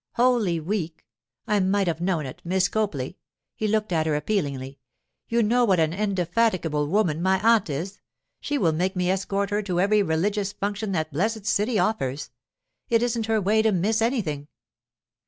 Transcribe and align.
'Holy 0.13 0.59
Week—I 0.59 1.59
might 1.59 1.85
have 1.85 2.01
known 2.01 2.25
it! 2.25 2.41
Miss 2.43 2.67
Copley,' 2.67 3.19
he 3.55 3.67
looked 3.67 3.91
at 3.93 4.07
her 4.07 4.15
appealingly, 4.15 4.79
'you 5.29 5.43
know 5.43 5.63
what 5.63 5.79
an 5.79 5.93
indefatigable 5.93 6.87
woman 6.87 7.21
my 7.21 7.39
aunt 7.47 7.69
is. 7.69 7.99
She 8.39 8.57
will 8.57 8.71
make 8.73 8.95
me 8.95 9.11
escort 9.11 9.51
her 9.51 9.61
to 9.61 9.79
every 9.79 10.01
religious 10.01 10.53
function 10.53 10.91
that 10.93 11.13
blessed 11.13 11.45
city 11.45 11.77
offers; 11.77 12.31
it 12.89 13.03
isn't 13.03 13.27
her 13.27 13.39
way 13.39 13.61
to 13.61 13.71
miss 13.71 14.01
anything. 14.01 14.47